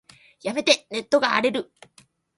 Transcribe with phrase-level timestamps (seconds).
[0.41, 1.71] やめて、ネットが荒れる。